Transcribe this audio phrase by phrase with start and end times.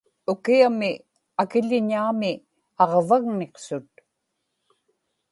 [0.31, 0.91] ukiami
[1.41, 2.31] akiḷiñaami
[2.81, 3.89] aġvagniqsut